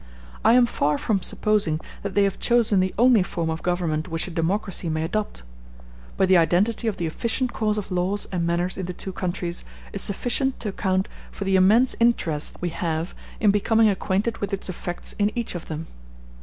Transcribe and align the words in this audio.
I 0.43 0.53
am 0.53 0.65
far 0.65 0.97
from 0.97 1.21
supposing 1.21 1.79
that 2.01 2.15
they 2.15 2.23
have 2.23 2.39
chosen 2.39 2.79
the 2.79 2.91
only 2.97 3.21
form 3.21 3.51
of 3.51 3.61
government 3.61 4.07
which 4.07 4.27
a 4.27 4.31
democracy 4.31 4.89
may 4.89 5.03
adopt; 5.03 5.43
but 6.17 6.27
the 6.27 6.37
identity 6.37 6.87
of 6.87 6.97
the 6.97 7.05
efficient 7.05 7.53
cause 7.53 7.77
of 7.77 7.91
laws 7.91 8.25
and 8.31 8.43
manners 8.43 8.79
in 8.79 8.87
the 8.87 8.93
two 8.95 9.13
countries 9.13 9.63
is 9.93 10.01
sufficient 10.01 10.59
to 10.61 10.69
account 10.69 11.07
for 11.31 11.43
the 11.43 11.55
immense 11.55 11.95
interest 11.99 12.57
we 12.61 12.69
have 12.69 13.13
in 13.39 13.51
becoming 13.51 13.89
acquainted 13.89 14.39
with 14.39 14.53
its 14.53 14.69
effects 14.69 15.13
in 15.19 15.31
each 15.35 15.53
of 15.53 15.67
them. 15.67 15.85